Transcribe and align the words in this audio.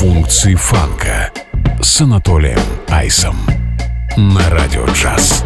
Функции 0.00 0.54
фанка 0.54 1.30
с 1.82 2.00
Анатолием 2.00 2.58
Айсом 2.88 3.36
на 4.16 4.48
Радио 4.48 4.86
Джаз. 4.94 5.44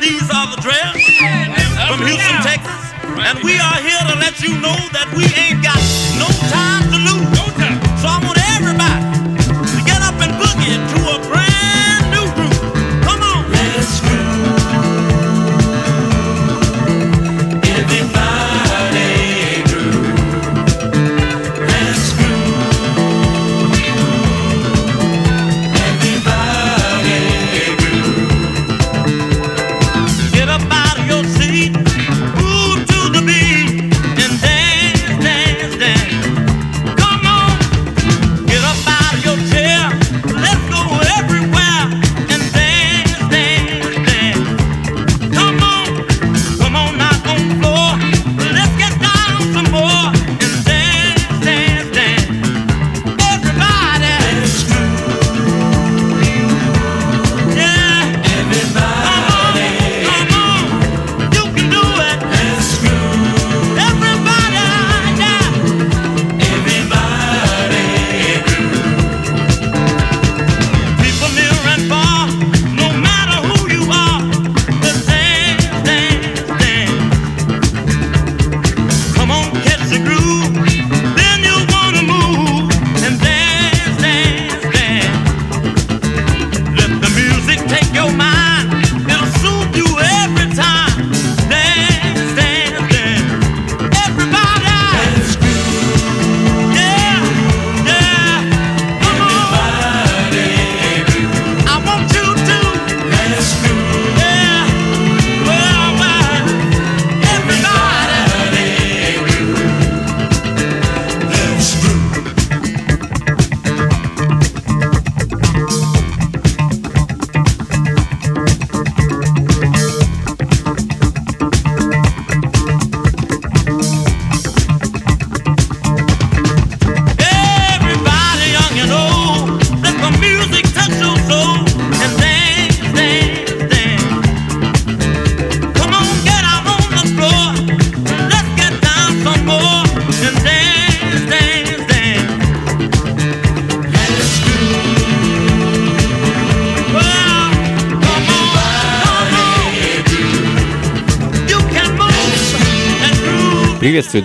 These 0.00 0.30
are 0.30 0.48
the 0.50 0.60
dreads 0.60 1.06
from 1.88 2.00
Houston, 2.06 2.42
Texas. 2.42 2.92
And 3.24 3.38
we 3.42 3.56
are 3.58 3.80
here 3.80 4.04
to 4.10 4.16
let 4.18 4.38
you 4.42 4.58
know 4.60 4.76
that 4.92 5.08
we 5.16 5.24
ain't 5.40 5.62
got 5.62 5.80
no 6.18 6.26
time 6.50 6.90
to 6.90 6.98
lose. 6.98 7.22
So 8.02 8.08
I 8.08 8.20
want 8.26 8.41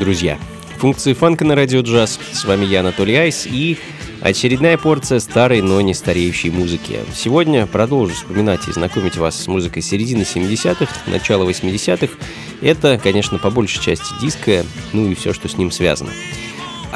друзья! 0.08 0.40
Функции 0.78 1.12
фанка 1.12 1.44
на 1.44 1.54
радио 1.54 1.82
джаз. 1.82 2.18
С 2.32 2.46
вами 2.46 2.64
я, 2.64 2.80
Анатолий 2.80 3.18
Айс, 3.18 3.46
и 3.46 3.78
очередная 4.22 4.78
порция 4.78 5.20
старой, 5.20 5.62
но 5.62 5.82
не 5.82 5.94
стареющей 5.94 6.50
музыки. 6.50 7.02
Сегодня 7.14 7.66
продолжу 7.66 8.14
вспоминать 8.14 8.70
и 8.70 8.72
знакомить 8.72 9.18
вас 9.18 9.36
с 9.36 9.48
музыкой 9.48 9.82
середины 9.82 10.22
70-х, 10.22 10.88
начала 11.08 11.44
80-х. 11.44 12.14
Это, 12.62 12.98
конечно, 13.04 13.38
по 13.38 13.50
большей 13.50 13.82
части 13.84 14.14
диско, 14.22 14.64
ну 14.94 15.12
и 15.12 15.14
все, 15.14 15.34
что 15.34 15.50
с 15.50 15.58
ним 15.58 15.72
связано. 15.72 16.12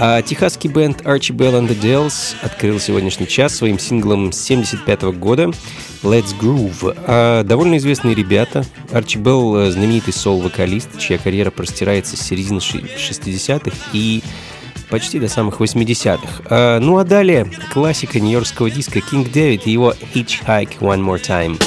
А 0.04 0.24
техасский 0.24 0.68
бенд 0.68 1.02
Archie 1.02 1.36
Bell 1.36 1.60
and 1.60 1.70
the 1.70 1.80
Dells 1.80 2.34
открыл 2.42 2.80
сегодняшний 2.80 3.28
час 3.28 3.54
своим 3.54 3.78
синглом 3.78 4.32
75 4.32 5.04
-го 5.04 5.12
года 5.12 5.52
Let's 6.02 6.34
Groove. 6.42 6.96
А 7.06 7.44
довольно 7.44 7.78
известные 7.78 8.16
ребята. 8.16 8.66
Арчи 8.92 9.20
Белл— 9.20 9.70
знаменитый 9.72 10.12
сол-вокалист, 10.12 10.98
чья 10.98 11.20
карьера 11.20 11.52
простирается 11.52 12.18
с 12.18 12.22
середины 12.22 12.58
60-х 12.58 13.78
и 13.94 14.24
почти 14.90 15.20
до 15.20 15.30
самых 15.30 15.62
80-х. 15.62 16.46
А, 16.50 16.80
ну 16.80 16.98
а 16.98 17.04
далее 17.04 17.52
классика 17.72 18.20
нью-йоркского 18.20 18.72
диска 18.72 18.98
King 18.98 19.32
David 19.32 19.62
и 19.66 19.72
его 19.72 19.94
Hitchhike 20.16 20.80
One 20.80 21.06
More 21.06 21.22
Time. 21.22 21.62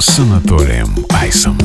С 0.00 0.18
Анатолием 0.18 1.06
Айсом. 1.10 1.58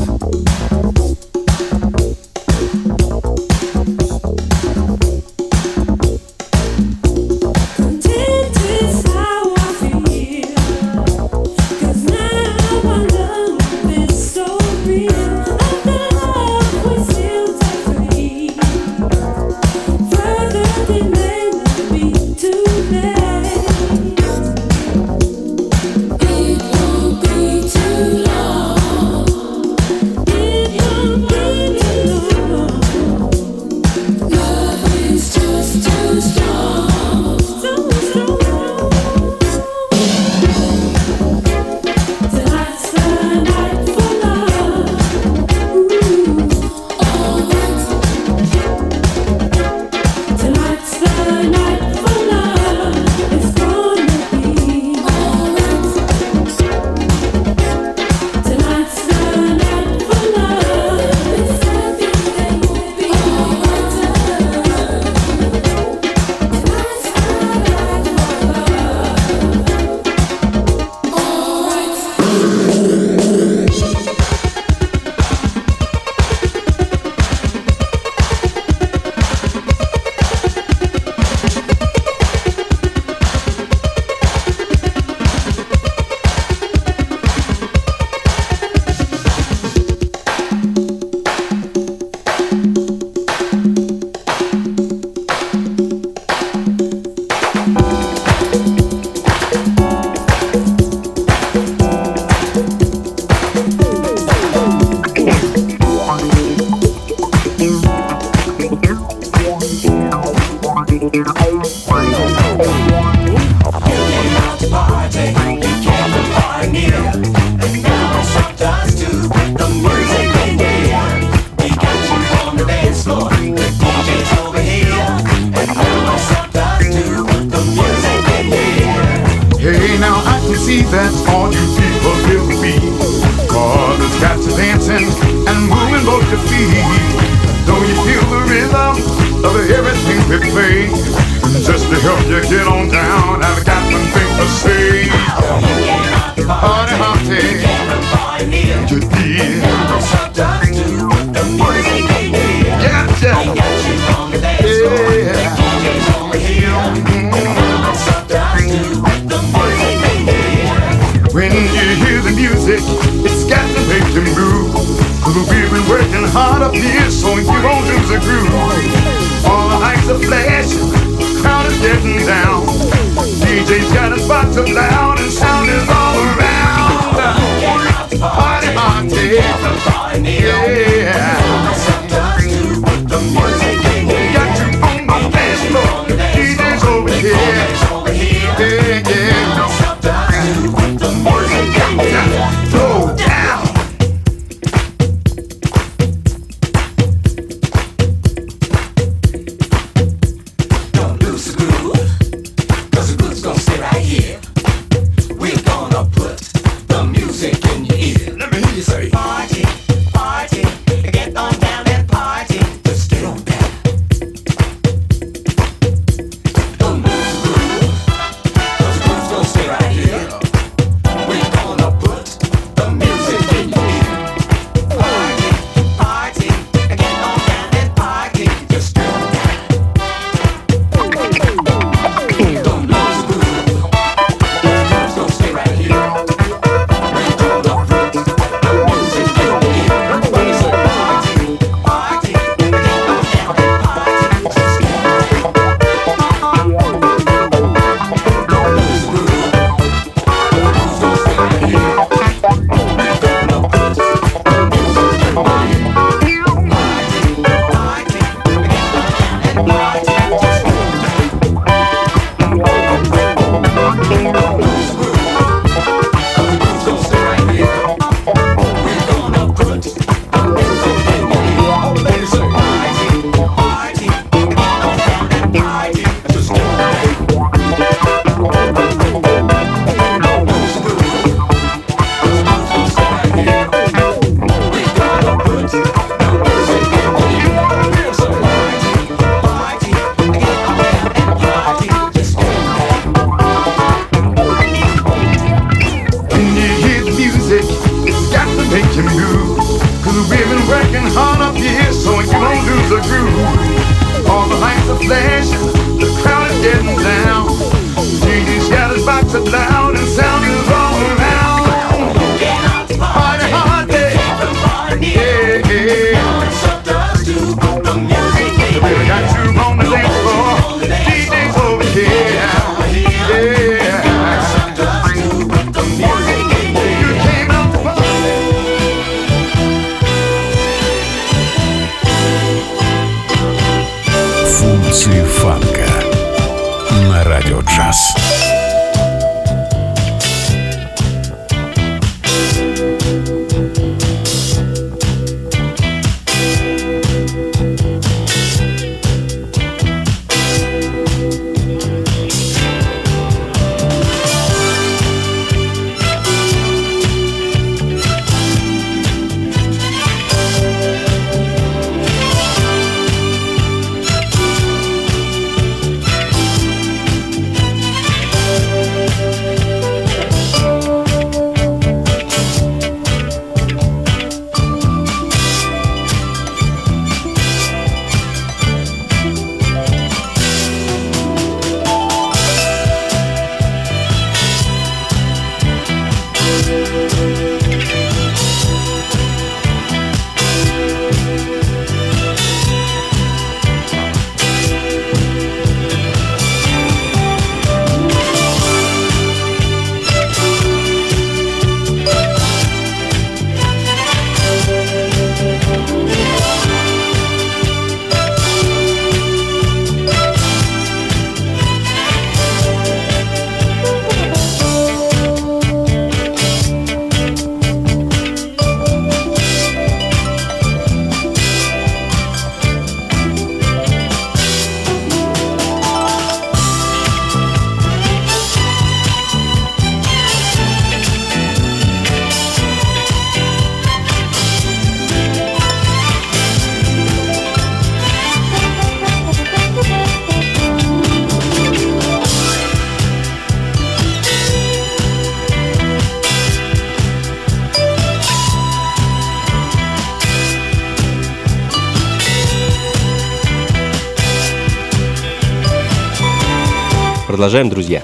Продолжаем, 457.36 457.68
друзья. 457.68 458.02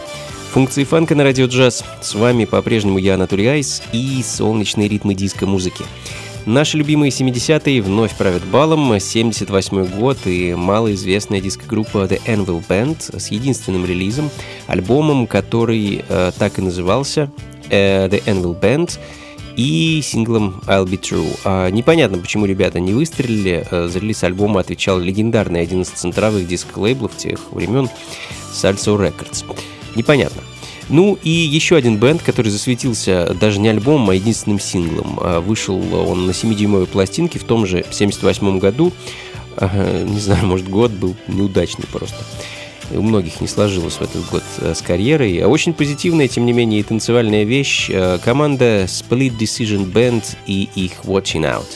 Функции 0.50 0.84
фанка 0.84 1.14
на 1.14 1.24
радио 1.24 1.46
джаз. 1.46 1.82
С 2.02 2.14
вами 2.14 2.44
по-прежнему 2.44 2.98
я, 2.98 3.14
Анатолий 3.14 3.46
Айс, 3.46 3.82
и 3.90 4.22
солнечные 4.22 4.88
ритмы 4.88 5.14
диско-музыки. 5.14 5.86
Наши 6.44 6.76
любимые 6.76 7.10
70-е 7.10 7.80
вновь 7.80 8.14
правят 8.14 8.44
балом. 8.44 9.00
78 9.00 9.86
год 9.98 10.18
и 10.26 10.52
малоизвестная 10.54 11.40
диско-группа 11.40 12.00
The 12.00 12.20
Anvil 12.26 12.62
Band 12.68 13.18
с 13.18 13.30
единственным 13.30 13.86
релизом, 13.86 14.28
альбомом, 14.66 15.26
который 15.26 16.04
э, 16.06 16.32
так 16.38 16.58
и 16.58 16.62
назывался 16.62 17.30
э, 17.70 18.08
The 18.08 18.22
Anvil 18.26 18.60
Band 18.60 18.98
и 19.56 20.02
синглом 20.02 20.60
I'll 20.66 20.84
Be 20.84 21.00
True. 21.00 21.38
А, 21.44 21.70
непонятно, 21.70 22.18
почему 22.18 22.44
ребята 22.44 22.80
не 22.80 22.92
выстрелили. 22.92 23.66
Э, 23.70 23.88
за 23.88 23.98
релиз 23.98 24.24
альбома 24.24 24.60
отвечал 24.60 24.98
легендарный 24.98 25.62
один 25.62 25.80
из 25.80 25.88
центровых 25.88 26.46
диск-лейблов 26.46 27.16
тех 27.16 27.50
времен 27.50 27.88
Salso 28.52 28.96
Records. 28.96 29.44
Непонятно. 29.94 30.42
Ну 30.88 31.18
и 31.22 31.30
еще 31.30 31.76
один 31.76 31.96
бенд, 31.96 32.22
который 32.22 32.50
засветился 32.50 33.34
даже 33.40 33.60
не 33.60 33.68
альбомом, 33.68 34.10
а 34.10 34.14
единственным 34.14 34.60
синглом. 34.60 35.18
А, 35.20 35.40
вышел 35.40 35.76
он 35.94 36.26
на 36.26 36.32
7-дюймовой 36.32 36.86
пластинке 36.86 37.38
в 37.38 37.44
том 37.44 37.66
же 37.66 37.84
78 37.90 38.58
году. 38.58 38.92
Не 39.60 40.18
знаю, 40.18 40.46
может 40.46 40.68
год 40.68 40.90
был 40.92 41.14
неудачный 41.28 41.86
просто. 41.92 42.16
У 42.90 43.02
многих 43.02 43.40
не 43.40 43.48
сложилось 43.48 43.94
в 43.94 44.02
этот 44.02 44.28
год 44.30 44.42
э, 44.58 44.74
с 44.74 44.82
карьерой. 44.82 45.38
А 45.38 45.48
очень 45.48 45.72
позитивная, 45.72 46.28
тем 46.28 46.44
не 46.44 46.52
менее, 46.52 46.80
и 46.80 46.82
танцевальная 46.82 47.44
вещь. 47.44 47.88
Э, 47.90 48.18
команда 48.22 48.84
Split 48.84 49.38
Decision 49.38 49.90
Band 49.90 50.36
и 50.46 50.68
их 50.74 50.92
Watching 51.04 51.42
Out. 51.42 51.66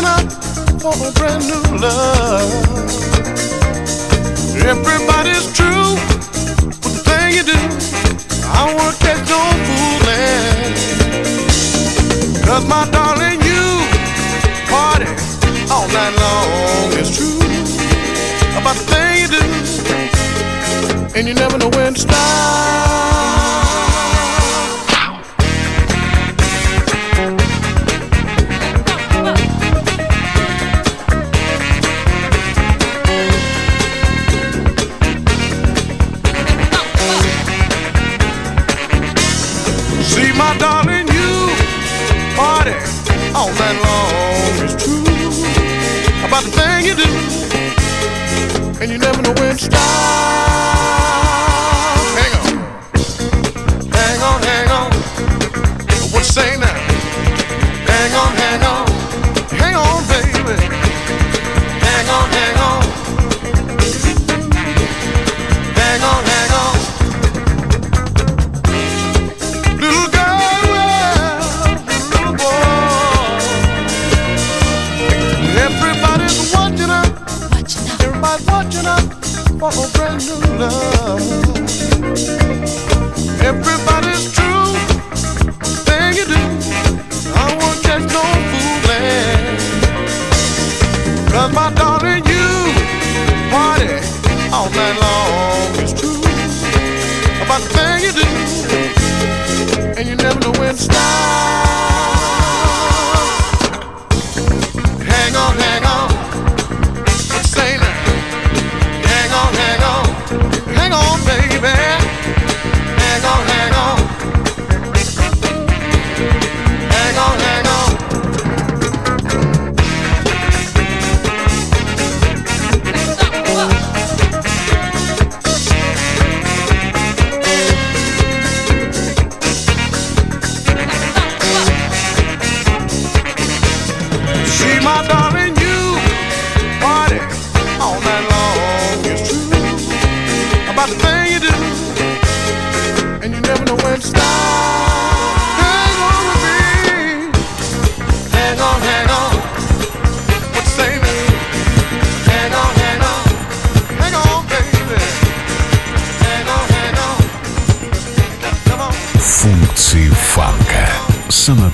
Watching 0.00 0.26
out 0.26 0.80
for 0.80 0.94
a 1.08 1.12
brand 1.12 1.44
new 1.46 1.62
love. 1.78 2.50
Everybody's 4.64 5.52
true 5.52 5.94
with 6.82 6.94
the 6.96 7.02
thing 7.04 7.34
you 7.36 7.44
do. 7.44 7.60
I 8.48 8.72
wanna 8.74 8.96
catch 8.96 9.28
no 9.28 9.40
fooling. 9.66 10.74
Cause 12.46 12.64
my 12.66 12.88
darling, 12.90 13.40
you 13.42 13.64
party 14.70 15.10
all 15.70 15.88
night 15.88 16.14
long. 16.16 16.92
It's 16.98 17.16
true 17.16 17.40
about 18.56 18.76
the 18.76 18.84
thing 18.92 19.12
you 19.22 19.28
do. 19.28 19.42
And 21.18 21.28
you 21.28 21.34
never 21.34 21.58
know 21.58 21.68
when 21.70 21.94
to 21.94 22.00
stop. 22.00 22.39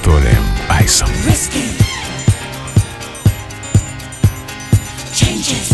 Анатолием 0.06 0.44
Айсом. 0.70 1.10
risky 1.26 1.64
changes. 5.12 5.72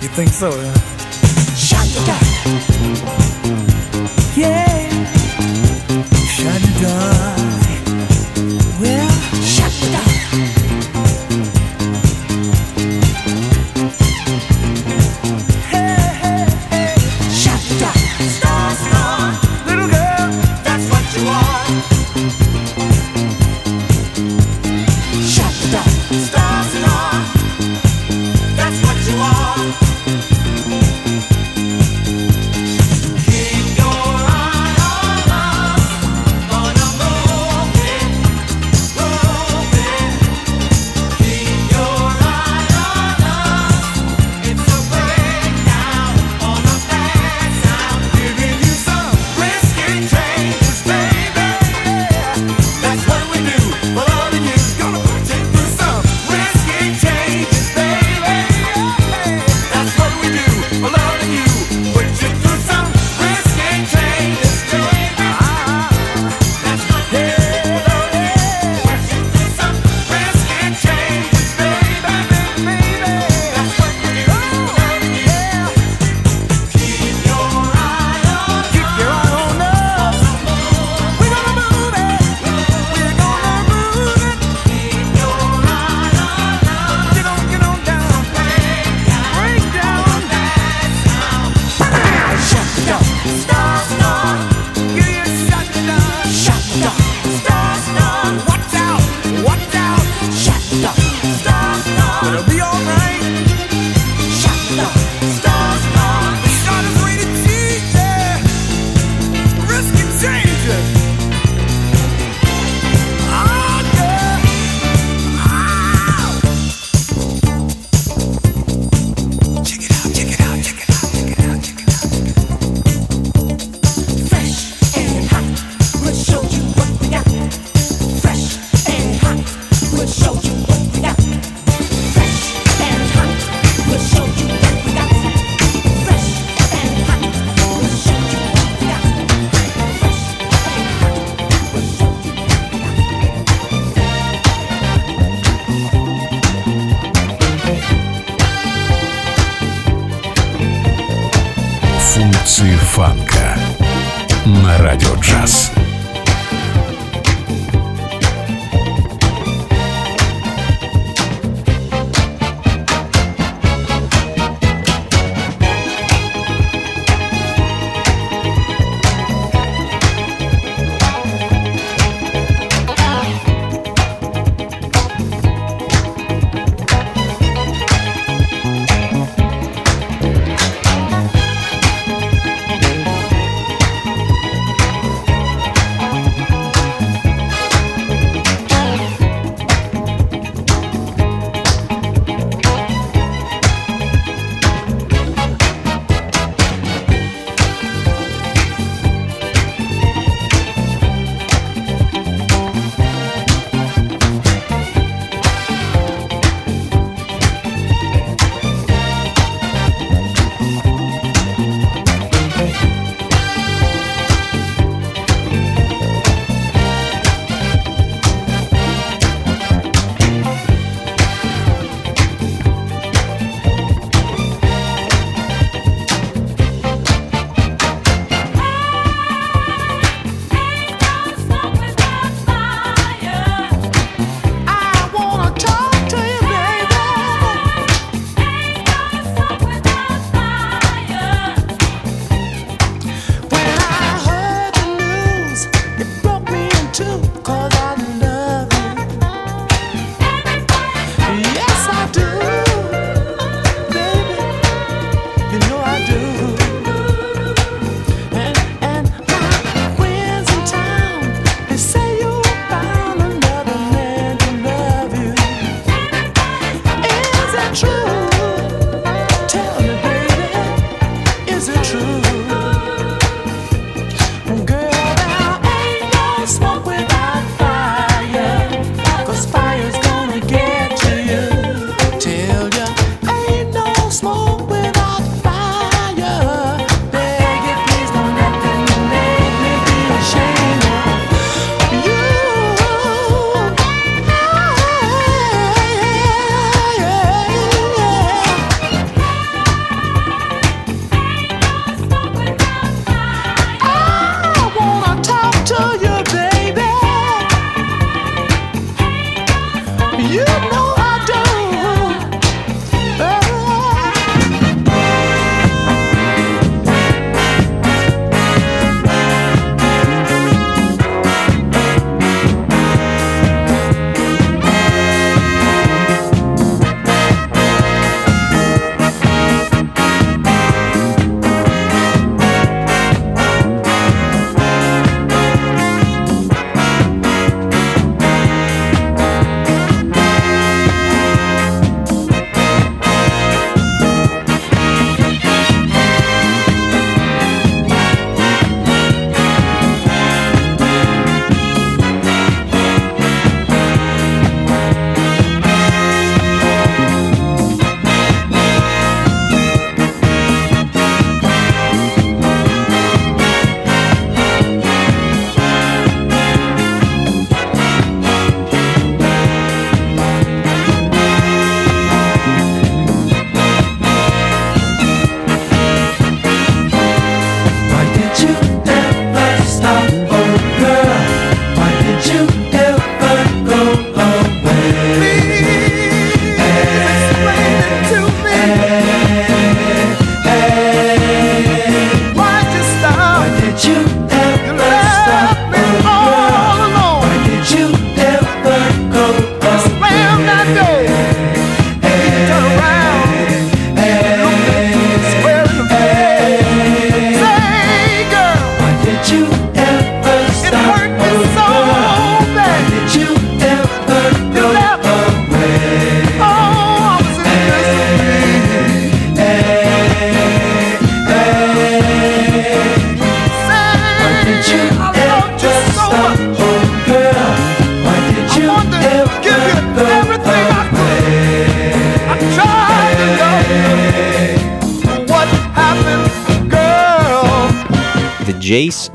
You 0.00 0.08
think 0.08 0.30
so, 0.30 0.48
yeah? 0.48 1.03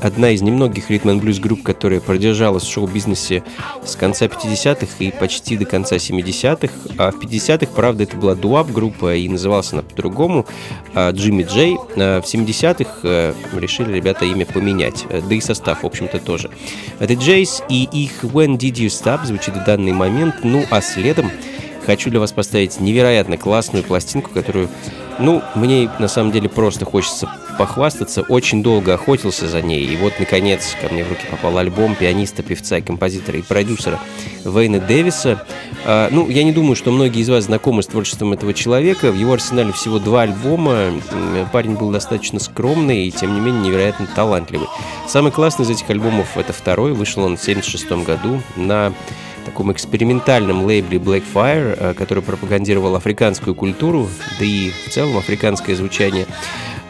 Одна 0.01 0.31
из 0.31 0.41
немногих 0.41 0.89
ритм 0.89 1.19
блюз 1.19 1.39
групп, 1.39 1.63
которая 1.63 1.99
продержалась 1.99 2.63
в 2.63 2.71
шоу-бизнесе 2.71 3.43
с 3.85 3.95
конца 3.95 4.25
50-х 4.25 4.87
и 4.99 5.11
почти 5.11 5.57
до 5.57 5.65
конца 5.65 5.95
70-х. 5.95 6.73
А 6.97 7.11
в 7.11 7.19
50-х, 7.19 7.71
правда, 7.73 8.03
это 8.03 8.17
была 8.17 8.35
дуап-группа 8.35 9.15
и 9.15 9.29
называлась 9.29 9.71
она 9.73 9.83
по-другому 9.83 10.45
а, 10.93 11.11
Джимми 11.11 11.43
Джей. 11.43 11.77
А 11.97 12.21
в 12.21 12.25
70-х 12.25 12.99
э, 13.03 13.33
решили 13.53 13.93
ребята 13.93 14.25
имя 14.25 14.45
поменять, 14.45 15.05
э, 15.09 15.21
да 15.27 15.35
и 15.35 15.41
состав, 15.41 15.83
в 15.83 15.85
общем-то, 15.85 16.19
тоже. 16.19 16.49
The 16.99 17.15
Jays 17.17 17.63
и 17.69 17.83
их 17.83 18.23
When 18.23 18.57
Did 18.57 18.73
You 18.73 18.87
Stop 18.87 19.25
звучит 19.25 19.55
в 19.55 19.63
данный 19.63 19.93
момент, 19.93 20.35
ну 20.43 20.65
а 20.69 20.81
следом 20.81 21.31
хочу 21.85 22.09
для 22.09 22.19
вас 22.19 22.31
поставить 22.31 22.79
невероятно 22.79 23.37
классную 23.37 23.83
пластинку, 23.83 24.29
которую, 24.31 24.69
ну, 25.19 25.41
мне 25.55 25.89
на 25.99 26.07
самом 26.07 26.31
деле 26.31 26.49
просто 26.49 26.85
хочется 26.85 27.29
похвастаться. 27.57 28.21
Очень 28.21 28.63
долго 28.63 28.93
охотился 28.93 29.47
за 29.47 29.61
ней, 29.61 29.85
и 29.85 29.95
вот, 29.97 30.13
наконец, 30.19 30.75
ко 30.81 30.91
мне 30.93 31.03
в 31.03 31.09
руки 31.09 31.21
попал 31.29 31.57
альбом 31.57 31.95
пианиста, 31.95 32.43
певца, 32.43 32.81
композитора 32.81 33.39
и 33.39 33.41
продюсера 33.41 33.99
Вейна 34.45 34.79
Дэвиса. 34.79 35.45
А, 35.85 36.09
ну, 36.11 36.29
я 36.29 36.43
не 36.43 36.51
думаю, 36.51 36.75
что 36.75 36.91
многие 36.91 37.21
из 37.21 37.29
вас 37.29 37.45
знакомы 37.45 37.83
с 37.83 37.87
творчеством 37.87 38.33
этого 38.33 38.53
человека. 38.53 39.11
В 39.11 39.15
его 39.15 39.33
арсенале 39.33 39.71
всего 39.71 39.99
два 39.99 40.23
альбома. 40.23 40.91
Парень 41.51 41.75
был 41.75 41.91
достаточно 41.91 42.39
скромный 42.39 43.07
и, 43.07 43.11
тем 43.11 43.33
не 43.33 43.39
менее, 43.39 43.63
невероятно 43.63 44.07
талантливый. 44.15 44.67
Самый 45.07 45.31
классный 45.31 45.65
из 45.65 45.69
этих 45.69 45.89
альбомов— 45.89 46.29
это 46.37 46.53
второй. 46.53 46.93
Вышел 46.93 47.23
он 47.23 47.37
в 47.37 47.41
1976 47.41 48.05
году 48.05 48.41
на 48.55 48.93
таком 49.41 49.71
экспериментальном 49.71 50.65
лейбле 50.65 50.97
Blackfire, 50.97 51.75
э, 51.77 51.93
который 51.93 52.23
пропагандировал 52.23 52.95
африканскую 52.95 53.55
культуру, 53.55 54.09
да 54.39 54.45
и 54.45 54.69
в 54.69 54.89
целом 54.89 55.17
африканское 55.17 55.75
звучание. 55.75 56.25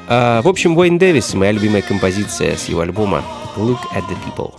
А, 0.07 0.41
в 0.41 0.47
общем, 0.47 0.77
Уэйн 0.77 0.97
Дэвис, 0.97 1.33
моя 1.35 1.51
любимая 1.51 1.81
композиция 1.81 2.57
с 2.57 2.65
его 2.67 2.81
альбома 2.81 3.23
Look 3.55 3.79
at 3.93 4.03
the 4.09 4.17
People. 4.25 4.51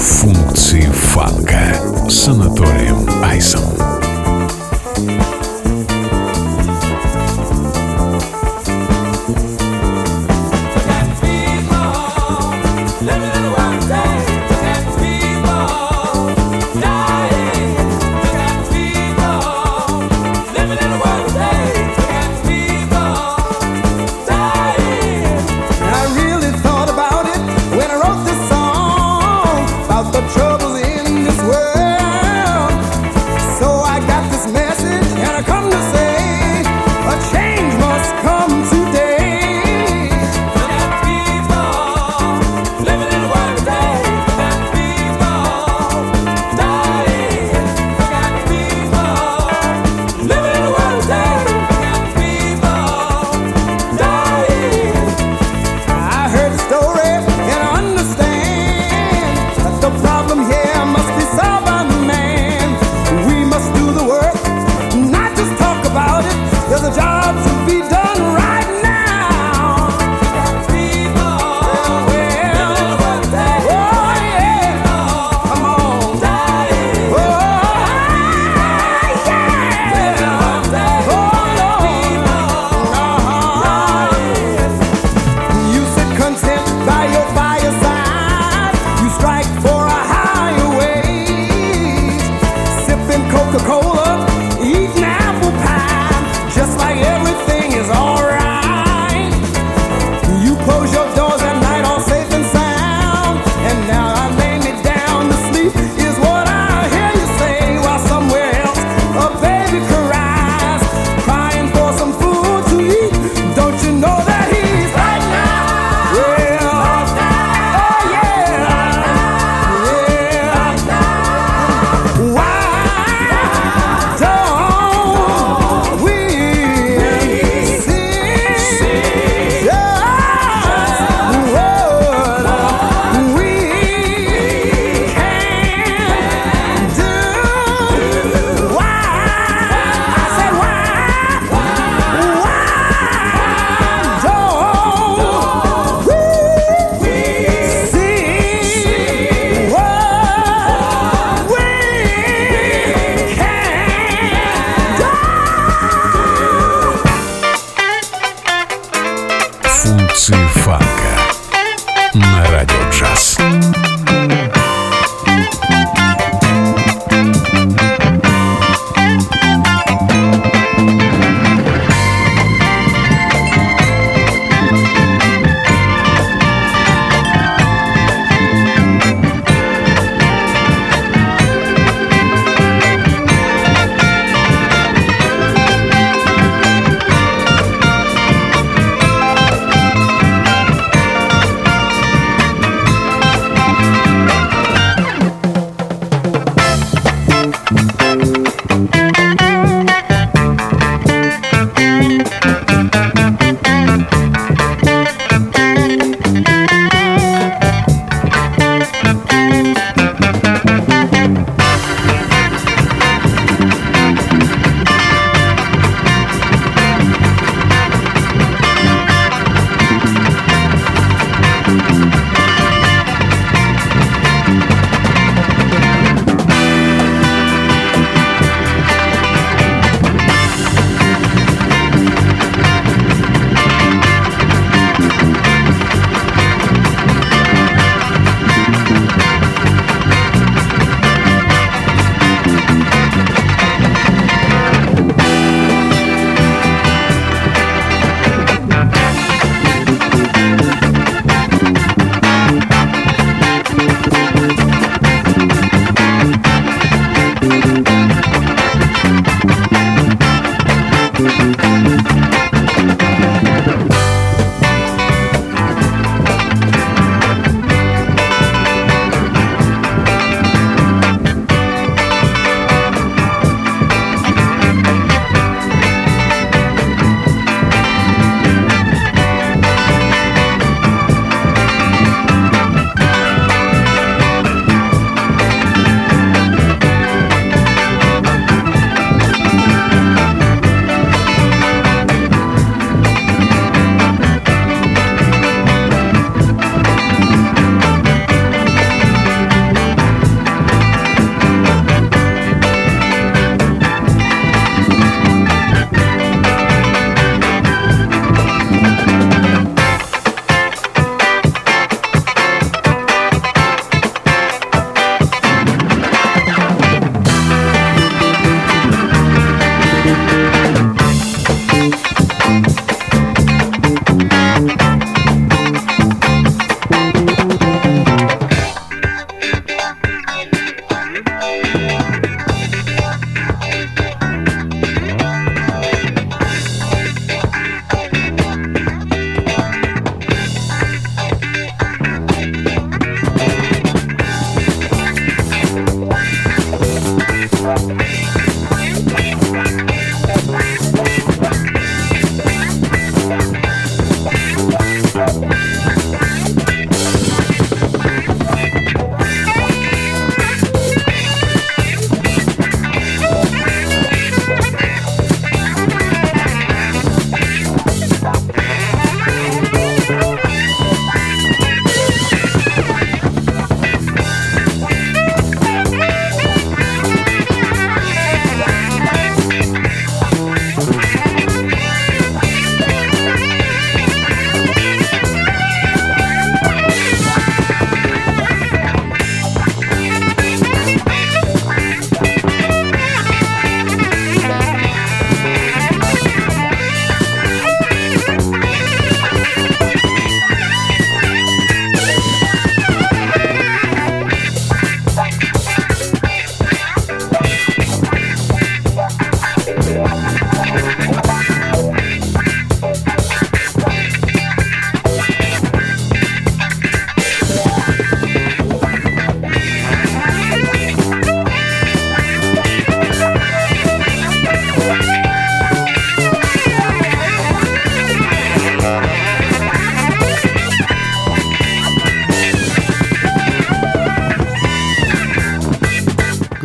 Функции 0.00 0.82
фанка 0.90 1.76
с 2.08 2.28
Анатолием 2.28 3.08
Айсом. 3.22 3.62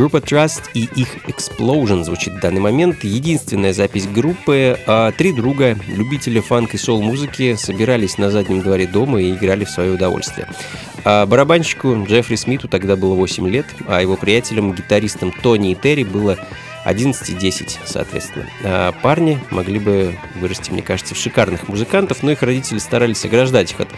Группа 0.10 0.26
Trust 0.26 0.64
и 0.74 0.90
их 0.96 1.18
Explosion 1.28 2.04
звучит 2.04 2.34
в 2.34 2.40
данный 2.40 2.62
момент. 2.62 3.04
Единственная 3.04 3.74
запись 3.74 4.08
группы. 4.08 4.76
А 4.88 5.12
три 5.12 5.32
друга, 5.32 5.78
любители 5.88 6.40
фанк 6.40 6.74
и 6.74 6.80
сол-музыки, 6.80 7.54
собирались 7.54 8.18
на 8.18 8.32
заднем 8.32 8.64
дворе 8.64 8.88
дома 8.88 9.22
и 9.22 9.32
играли 9.32 9.66
в 9.66 9.70
свое 9.70 9.92
удовольствие. 9.92 10.48
А 11.06 11.28
барабанщику 11.28 12.06
Джеффри 12.08 12.38
Смиту 12.38 12.68
тогда 12.68 12.96
было 12.96 13.14
8 13.14 13.48
лет, 13.50 13.68
а 13.88 14.02
его 14.02 14.18
приятелям, 14.18 14.74
гитаристам 14.74 15.32
Тони 15.32 15.74
и 15.74 15.76
Терри 15.76 16.06
было 16.06 16.40
11 16.90 17.30
и 17.30 17.34
10, 17.34 17.80
соответственно. 17.86 18.48
А 18.64 18.92
парни 18.92 19.40
могли 19.52 19.78
бы 19.80 20.16
вырасти, 20.36 20.72
мне 20.72 20.82
кажется, 20.82 21.14
в 21.14 21.18
шикарных 21.20 21.68
музыкантов, 21.68 22.24
но 22.24 22.32
их 22.32 22.42
родители 22.42 22.80
старались 22.80 23.24
ограждать 23.26 23.72
их 23.72 23.80
от 23.82 23.90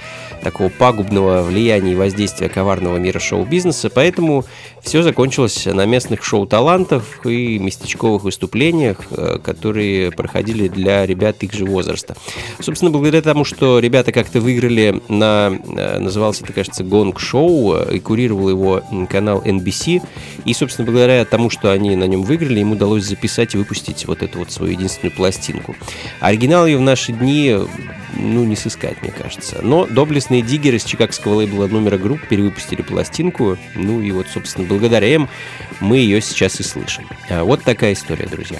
такого 0.43 0.69
пагубного 0.69 1.41
влияния 1.41 1.93
и 1.93 1.95
воздействия 1.95 2.49
коварного 2.49 2.97
мира 2.97 3.19
шоу-бизнеса, 3.19 3.89
поэтому 3.89 4.45
все 4.81 5.03
закончилось 5.03 5.65
на 5.67 5.85
местных 5.85 6.23
шоу-талантов 6.23 7.25
и 7.25 7.59
местечковых 7.59 8.23
выступлениях, 8.23 8.97
э, 9.11 9.37
которые 9.41 10.11
проходили 10.11 10.67
для 10.67 11.05
ребят 11.05 11.43
их 11.43 11.53
же 11.53 11.65
возраста. 11.65 12.17
Собственно, 12.59 12.91
благодаря 12.91 13.21
тому, 13.21 13.45
что 13.45 13.79
ребята 13.79 14.11
как-то 14.11 14.41
выиграли 14.41 15.01
на, 15.07 15.51
э, 15.77 15.99
назывался 15.99 16.43
это, 16.43 16.53
кажется, 16.53 16.83
Гонг-шоу, 16.83 17.75
э, 17.75 17.95
и 17.95 17.99
курировал 17.99 18.49
его 18.49 18.81
канал 19.09 19.41
NBC, 19.45 20.01
и, 20.43 20.53
собственно, 20.53 20.85
благодаря 20.85 21.23
тому, 21.23 21.49
что 21.49 21.71
они 21.71 21.95
на 21.95 22.05
нем 22.05 22.23
выиграли, 22.23 22.59
им 22.59 22.73
удалось 22.81 23.03
записать 23.03 23.53
и 23.53 23.57
выпустить 23.57 24.07
вот 24.07 24.23
эту 24.23 24.39
вот 24.39 24.51
свою 24.51 24.73
единственную 24.73 25.15
пластинку. 25.15 25.75
Оригинал 26.19 26.65
ее 26.65 26.77
в 26.77 26.81
наши 26.81 27.11
дни 27.11 27.55
ну, 28.15 28.43
не 28.43 28.55
сыскать, 28.55 28.99
мне 29.03 29.11
кажется. 29.11 29.59
Но 29.61 29.85
доблестные 29.85 30.41
диггеры 30.41 30.79
с 30.79 30.83
чикагского 30.83 31.35
лейбла 31.35 31.67
номера 31.67 31.99
групп 31.99 32.27
перевыпустили 32.27 32.81
пластинку. 32.81 33.57
Ну 33.75 34.01
и 34.01 34.11
вот, 34.11 34.27
собственно, 34.33 34.67
благодаря 34.67 35.07
им 35.13 35.29
мы 35.79 35.97
ее 35.97 36.21
сейчас 36.21 36.59
и 36.59 36.63
слышим. 36.63 37.07
А 37.29 37.43
вот 37.43 37.63
такая 37.63 37.93
история, 37.93 38.25
друзья. 38.25 38.59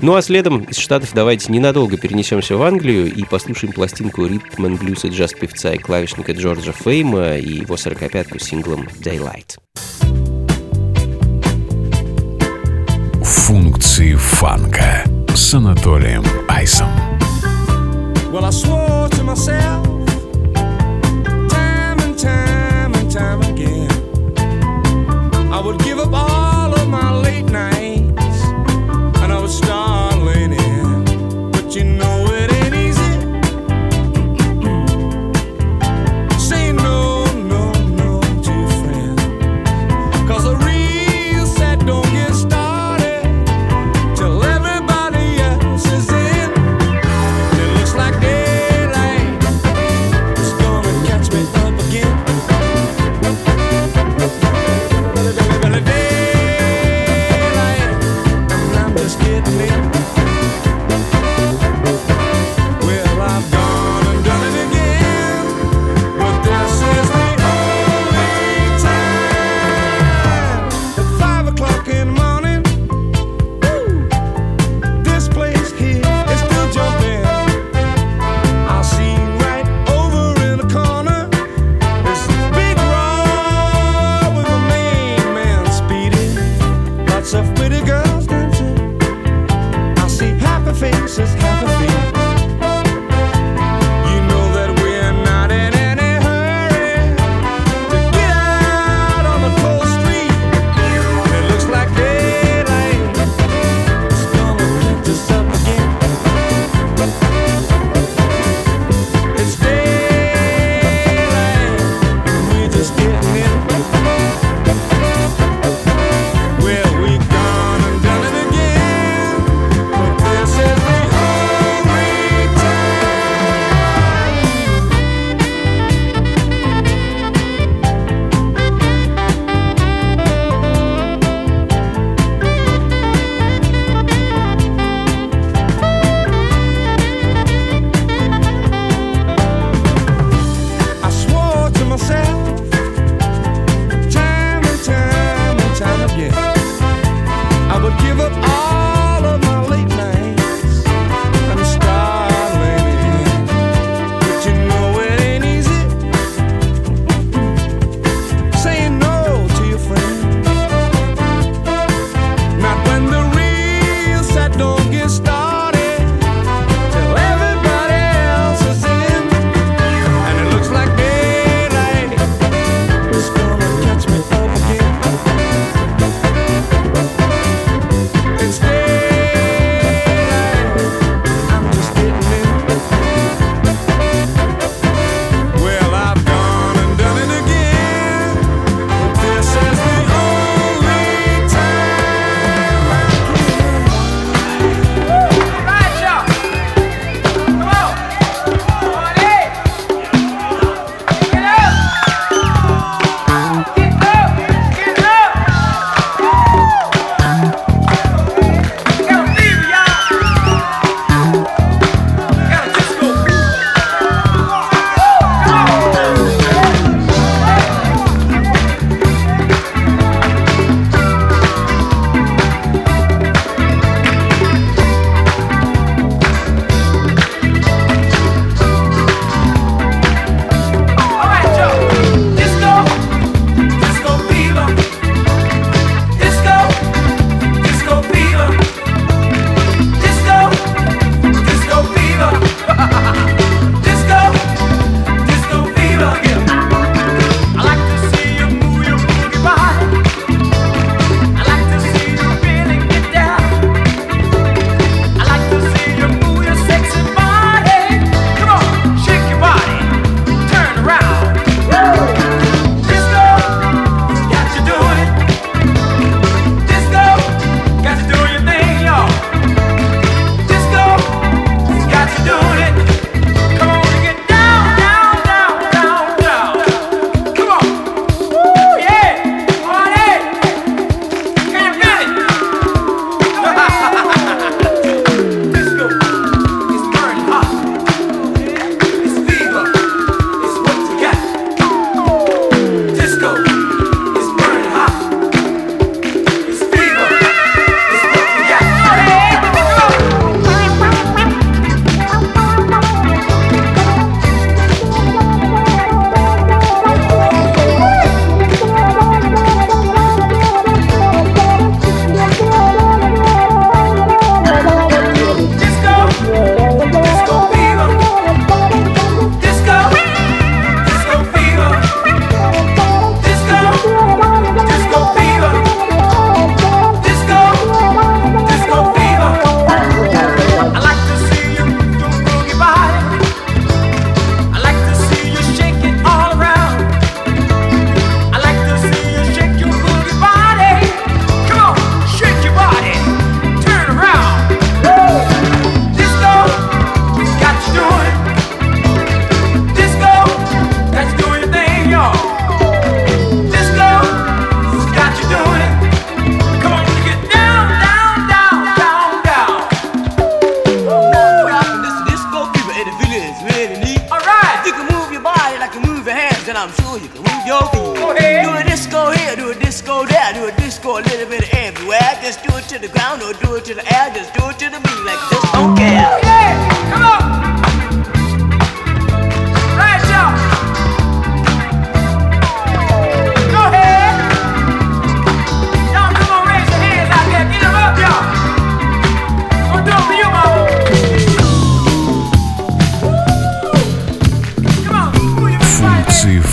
Ну 0.00 0.16
а 0.16 0.22
следом 0.22 0.64
из 0.64 0.78
Штатов 0.78 1.10
давайте 1.14 1.52
ненадолго 1.52 1.96
перенесемся 1.96 2.56
в 2.56 2.62
Англию 2.62 3.12
и 3.12 3.22
послушаем 3.22 3.72
пластинку 3.72 4.26
ритм 4.26 4.74
блюз 4.76 5.04
и 5.04 5.08
джаз 5.08 5.32
певца 5.32 5.74
и 5.74 5.78
клавишника 5.78 6.32
Джорджа 6.32 6.72
Фейма 6.72 7.36
и 7.36 7.60
его 7.60 7.76
45-ку 7.76 8.40
с 8.40 8.42
синглом 8.42 8.88
Daylight. 9.00 9.58
Функции 13.50 14.14
фанка 14.14 15.02
с 15.34 15.54
Анатолием 15.54 16.22
Айсом. 16.48 16.86
Well, 18.30 18.44
I 18.44 18.50
swore 18.50 19.08
to 19.08 19.24
myself 19.24 20.09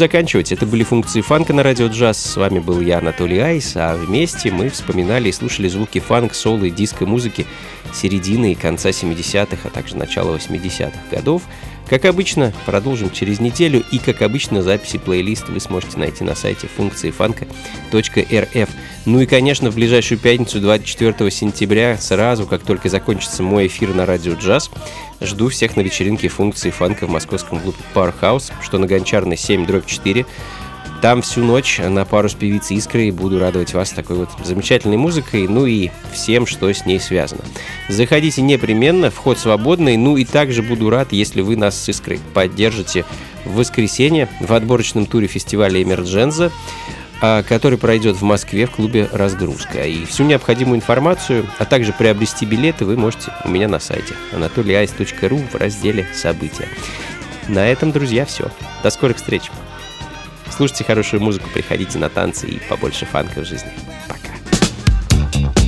Заканчивать. 0.00 0.50
Это 0.50 0.64
были 0.64 0.82
функции 0.82 1.20
фанка 1.20 1.52
на 1.52 1.62
радио 1.62 1.86
джаз. 1.86 2.18
С 2.18 2.36
вами 2.36 2.58
был 2.58 2.80
я, 2.80 2.98
Анатолий 2.98 3.38
Айс, 3.38 3.76
а 3.76 3.94
вместе 3.94 4.50
мы 4.50 4.70
вспоминали 4.70 5.28
и 5.28 5.32
слушали 5.32 5.68
звуки 5.68 6.00
фанк, 6.00 6.34
соло 6.34 6.64
и 6.64 6.70
диско-музыки 6.70 7.46
середины 7.92 8.52
и 8.52 8.54
конца 8.54 8.88
70-х, 8.88 9.58
а 9.62 9.68
также 9.68 9.96
начала 9.96 10.34
80-х 10.36 10.98
годов. 11.10 11.42
Как 11.90 12.04
обычно, 12.04 12.52
продолжим 12.66 13.10
через 13.10 13.40
неделю, 13.40 13.82
и 13.90 13.98
как 13.98 14.22
обычно, 14.22 14.62
записи 14.62 14.96
плейлиста 14.96 15.50
вы 15.50 15.58
сможете 15.58 15.98
найти 15.98 16.22
на 16.22 16.36
сайте 16.36 16.68
функции 16.68 17.10
фанка.рф. 17.10 18.68
Ну 19.06 19.20
и, 19.20 19.26
конечно, 19.26 19.72
в 19.72 19.74
ближайшую 19.74 20.18
пятницу, 20.18 20.60
24 20.60 21.28
сентября, 21.32 21.98
сразу, 21.98 22.46
как 22.46 22.62
только 22.62 22.88
закончится 22.88 23.42
мой 23.42 23.66
эфир 23.66 23.92
на 23.92 24.06
радио 24.06 24.34
джаз, 24.34 24.70
жду 25.20 25.48
всех 25.48 25.74
на 25.74 25.80
вечеринке 25.80 26.28
функции 26.28 26.70
фанка 26.70 27.08
в 27.08 27.10
московском 27.10 27.58
клубе 27.58 27.78
Powerhouse, 27.92 28.52
что 28.62 28.78
на 28.78 28.86
Гончарной 28.86 29.36
7 29.36 29.66
дробь 29.66 29.86
4. 29.86 30.24
Там 31.00 31.22
всю 31.22 31.42
ночь 31.42 31.78
на 31.78 32.04
пару 32.04 32.28
с 32.28 32.34
певицей 32.34 32.76
Искрой 32.76 33.10
буду 33.10 33.38
радовать 33.38 33.72
вас 33.72 33.90
такой 33.90 34.16
вот 34.16 34.28
замечательной 34.44 34.98
музыкой, 34.98 35.48
ну 35.48 35.64
и 35.64 35.88
всем, 36.12 36.46
что 36.46 36.70
с 36.70 36.84
ней 36.84 37.00
связано. 37.00 37.42
Заходите 37.88 38.42
непременно, 38.42 39.10
вход 39.10 39.38
свободный, 39.38 39.96
ну 39.96 40.18
и 40.18 40.26
также 40.26 40.62
буду 40.62 40.90
рад, 40.90 41.12
если 41.12 41.40
вы 41.40 41.56
нас 41.56 41.80
с 41.80 41.88
Искрой 41.88 42.20
поддержите 42.34 43.06
в 43.46 43.56
воскресенье 43.56 44.28
в 44.40 44.52
отборочном 44.52 45.06
туре 45.06 45.26
фестиваля 45.26 45.82
Эмердженза, 45.82 46.52
а, 47.22 47.42
который 47.42 47.78
пройдет 47.78 48.16
в 48.16 48.22
Москве 48.22 48.66
в 48.66 48.72
клубе 48.72 49.08
«Разгрузка». 49.10 49.84
И 49.84 50.04
всю 50.04 50.24
необходимую 50.24 50.76
информацию, 50.76 51.46
а 51.58 51.64
также 51.64 51.94
приобрести 51.94 52.44
билеты 52.44 52.84
вы 52.84 52.98
можете 52.98 53.32
у 53.44 53.48
меня 53.48 53.68
на 53.68 53.80
сайте 53.80 54.14
anatolyice.ru 54.32 55.48
в 55.50 55.54
разделе 55.54 56.06
«События». 56.14 56.68
На 57.48 57.66
этом, 57.68 57.90
друзья, 57.90 58.26
все. 58.26 58.50
До 58.82 58.90
скорых 58.90 59.16
встреч! 59.16 59.50
Слушайте 60.60 60.84
хорошую 60.84 61.22
музыку, 61.22 61.48
приходите 61.54 61.98
на 61.98 62.10
танцы 62.10 62.46
и 62.46 62.60
побольше 62.68 63.06
фанка 63.06 63.40
в 63.40 63.46
жизни. 63.46 63.72
Пока. 64.06 65.59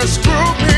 Just 0.00 0.22
groove 0.22 0.68
me? 0.68 0.77